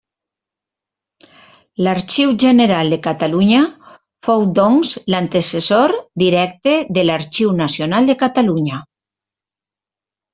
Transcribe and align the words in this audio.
L'Arxiu 1.87 2.31
General 2.43 2.87
de 2.93 2.97
Catalunya 3.07 3.59
fou 4.27 4.45
doncs 4.59 4.93
l'antecessor 5.15 5.93
directe 6.23 6.73
de 6.99 7.03
l'Arxiu 7.09 7.53
Nacional 7.59 8.09
de 8.11 8.17
Catalunya. 8.23 8.81